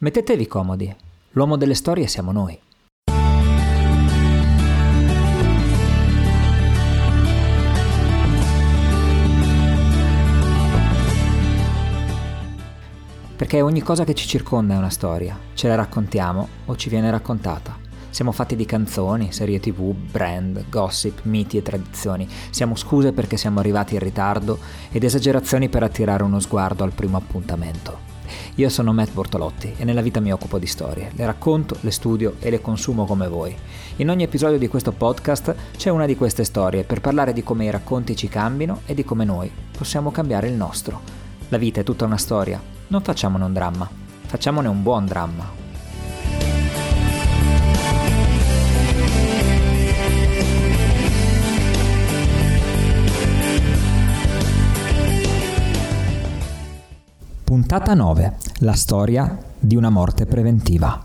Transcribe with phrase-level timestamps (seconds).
[0.00, 0.94] Mettetevi comodi,
[1.30, 2.56] l'uomo delle storie siamo noi.
[13.34, 17.10] Perché ogni cosa che ci circonda è una storia, ce la raccontiamo o ci viene
[17.10, 17.76] raccontata.
[18.10, 22.28] Siamo fatti di canzoni, serie tv, brand, gossip, miti e tradizioni.
[22.50, 24.60] Siamo scuse perché siamo arrivati in ritardo
[24.92, 28.17] ed esagerazioni per attirare uno sguardo al primo appuntamento.
[28.56, 32.36] Io sono Matt Bortolotti e nella vita mi occupo di storie, le racconto, le studio
[32.40, 33.56] e le consumo come voi.
[33.96, 37.64] In ogni episodio di questo podcast c'è una di queste storie per parlare di come
[37.64, 41.00] i racconti ci cambino e di come noi possiamo cambiare il nostro.
[41.48, 43.88] La vita è tutta una storia, non facciamone un dramma,
[44.26, 45.67] facciamone un buon dramma.
[57.48, 58.36] Puntata 9.
[58.58, 61.02] La storia di una morte preventiva.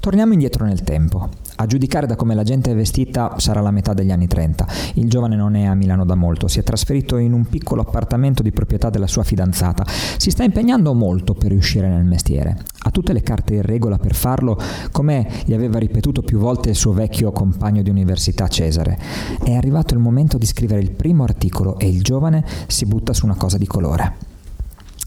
[0.00, 1.28] Torniamo indietro nel tempo.
[1.54, 4.66] A giudicare da come la gente è vestita sarà la metà degli anni 30.
[4.94, 8.42] Il giovane non è a Milano da molto, si è trasferito in un piccolo appartamento
[8.42, 9.86] di proprietà della sua fidanzata.
[9.86, 12.60] Si sta impegnando molto per riuscire nel mestiere.
[12.80, 14.58] Ha tutte le carte in regola per farlo,
[14.90, 18.98] come gli aveva ripetuto più volte il suo vecchio compagno di università Cesare.
[19.40, 23.24] È arrivato il momento di scrivere il primo articolo e il giovane si butta su
[23.24, 24.32] una cosa di colore.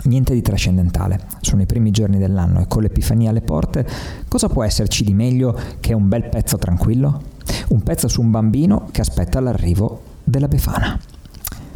[0.08, 3.86] Niente di trascendentale, sono i primi giorni dell'anno e con l'Epifania alle porte,
[4.30, 7.22] cosa può esserci di meglio che un bel pezzo tranquillo?
[7.70, 10.98] Un pezzo su un bambino che aspetta l'arrivo della Befana.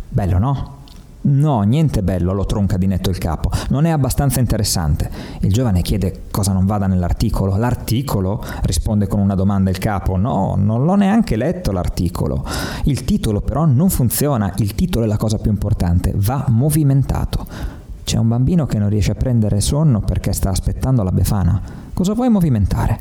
[0.07, 0.79] Bello, no?
[1.23, 3.51] No, niente bello, lo tronca di netto il capo.
[3.67, 5.11] Non è abbastanza interessante.
[5.41, 7.57] Il giovane chiede cosa non vada nell'articolo.
[7.57, 8.41] L'articolo?
[8.63, 10.15] risponde con una domanda il capo.
[10.15, 12.45] No, non l'ho neanche letto l'articolo.
[12.85, 14.53] Il titolo però non funziona.
[14.57, 16.13] Il titolo è la cosa più importante.
[16.15, 17.70] Va movimentato.
[18.11, 21.61] C'è un bambino che non riesce a prendere sonno perché sta aspettando la befana.
[21.93, 22.99] Cosa vuoi movimentare?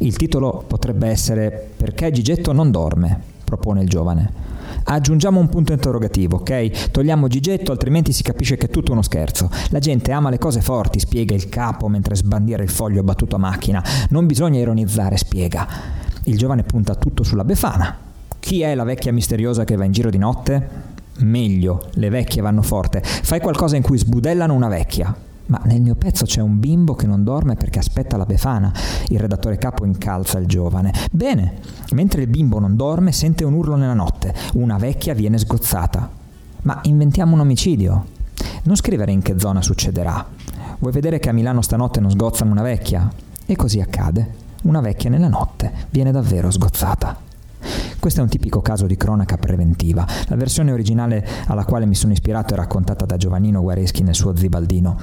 [0.00, 4.30] Il titolo potrebbe essere Perché Gigetto non dorme, propone il giovane.
[4.84, 6.90] Aggiungiamo un punto interrogativo, ok?
[6.90, 9.48] Togliamo Gigetto, altrimenti si capisce che è tutto uno scherzo.
[9.70, 13.38] La gente ama le cose forti, spiega il capo mentre sbandiera il foglio battuto a
[13.38, 13.82] macchina.
[14.10, 15.66] Non bisogna ironizzare, spiega.
[16.24, 17.96] Il giovane punta tutto sulla befana.
[18.38, 20.94] Chi è la vecchia misteriosa che va in giro di notte?
[21.20, 23.02] Meglio, le vecchie vanno forte.
[23.02, 25.14] Fai qualcosa in cui sbudellano una vecchia.
[25.46, 28.72] Ma nel mio pezzo c'è un bimbo che non dorme perché aspetta la befana.
[29.08, 30.92] Il redattore capo incalza il giovane.
[31.12, 31.54] Bene,
[31.92, 34.34] mentre il bimbo non dorme sente un urlo nella notte.
[34.54, 36.10] Una vecchia viene sgozzata.
[36.62, 38.06] Ma inventiamo un omicidio.
[38.64, 40.26] Non scrivere in che zona succederà.
[40.80, 43.08] Vuoi vedere che a Milano stanotte non sgozzano una vecchia?
[43.46, 44.44] E così accade.
[44.62, 47.25] Una vecchia nella notte viene davvero sgozzata.
[48.06, 50.06] Questo è un tipico caso di cronaca preventiva.
[50.28, 54.36] La versione originale alla quale mi sono ispirato è raccontata da Giovannino Guareschi nel suo
[54.36, 54.96] Zibaldino.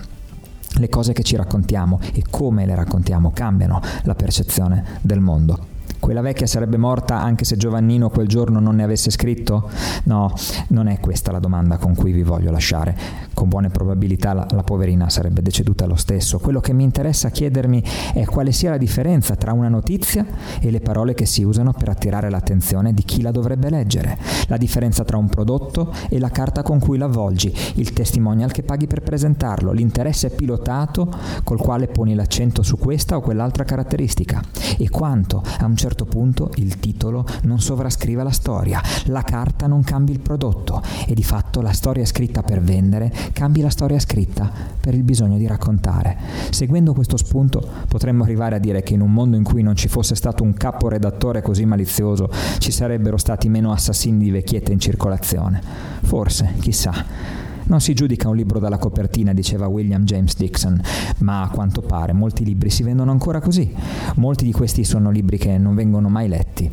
[0.78, 5.72] Le cose che ci raccontiamo e come le raccontiamo cambiano la percezione del mondo.
[6.00, 9.70] Quella vecchia sarebbe morta anche se Giovannino quel giorno non ne avesse scritto?
[10.04, 10.34] No,
[10.68, 12.98] non è questa la domanda con cui vi voglio lasciare.
[13.34, 16.40] Con buone probabilità la, la poverina sarebbe deceduta lo stesso.
[16.40, 17.84] Quello che mi interessa chiedermi
[18.14, 20.26] è quale sia la differenza tra una notizia
[20.60, 24.18] e le parole che si usano per attirare l'attenzione di chi la dovrebbe leggere.
[24.48, 28.88] La differenza tra un prodotto e la carta con cui l'avvolgi, il testimonial che paghi
[28.88, 31.10] per presentarlo, l'interesse pilotato
[31.44, 34.42] col quale poni l'accento su questa o quell'altra caratteristica
[34.78, 39.84] e quanto a un certo punto il titolo non sovrascrive la storia, la carta non
[39.84, 44.52] cambia il prodotto e di fatto la storia scritta per vendere cambia la storia scritta
[44.80, 46.18] per il bisogno di raccontare.
[46.50, 49.88] Seguendo questo spunto potremmo arrivare a dire che in un mondo in cui non ci
[49.88, 54.80] fosse stato un capo redattore così malizioso ci sarebbero stati meno assassini di vecchietta in
[54.80, 55.62] circolazione.
[56.02, 57.43] Forse, chissà.
[57.66, 60.82] Non si giudica un libro dalla copertina, diceva William James Dixon,
[61.20, 63.74] ma a quanto pare molti libri si vendono ancora così.
[64.16, 66.70] Molti di questi sono libri che non vengono mai letti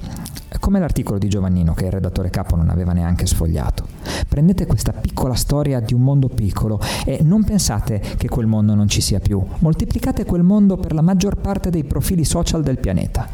[0.58, 3.86] come l'articolo di Giovannino che il redattore capo non aveva neanche sfogliato.
[4.28, 8.88] Prendete questa piccola storia di un mondo piccolo e non pensate che quel mondo non
[8.88, 9.42] ci sia più.
[9.58, 13.28] Moltiplicate quel mondo per la maggior parte dei profili social del pianeta.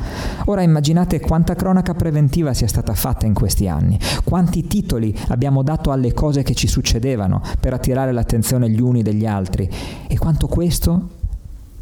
[0.47, 5.91] Ora immaginate quanta cronaca preventiva sia stata fatta in questi anni, quanti titoli abbiamo dato
[5.91, 9.69] alle cose che ci succedevano per attirare l'attenzione gli uni degli altri
[10.07, 11.09] e quanto questo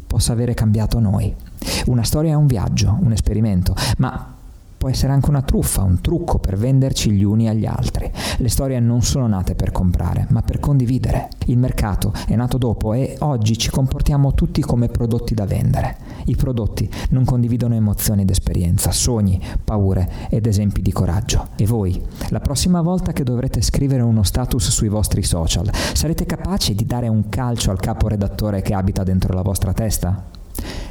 [0.07, 1.33] possa avere cambiato noi.
[1.87, 4.33] Una storia è un viaggio, un esperimento, ma
[4.77, 8.11] può essere anche una truffa, un trucco per venderci gli uni agli altri.
[8.37, 11.29] Le storie non sono nate per comprare, ma per condividere.
[11.47, 15.97] Il mercato è nato dopo e oggi ci comportiamo tutti come prodotti da vendere.
[16.25, 21.49] I prodotti non condividono emozioni ed esperienza, sogni, paure ed esempi di coraggio.
[21.55, 26.75] E voi, la prossima volta che dovrete scrivere uno status sui vostri social, sarete capaci
[26.75, 30.34] di dare un calcio al capo redattore che abita dentro la vostra testa?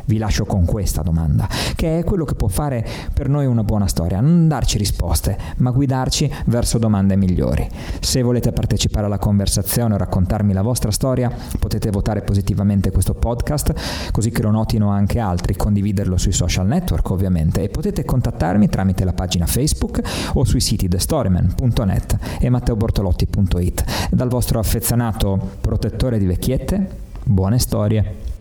[0.07, 3.87] Vi lascio con questa domanda, che è quello che può fare per noi una buona
[3.87, 7.67] storia, non darci risposte, ma guidarci verso domande migliori.
[8.01, 14.11] Se volete partecipare alla conversazione o raccontarmi la vostra storia, potete votare positivamente questo podcast,
[14.11, 19.05] così che lo notino anche altri, condividerlo sui social network ovviamente e potete contattarmi tramite
[19.05, 20.01] la pagina Facebook
[20.35, 23.85] o sui siti thestoryman.net e matteobortolotti.it.
[24.11, 26.89] Dal vostro affezionato protettore di vecchiette,
[27.25, 28.34] buone storie.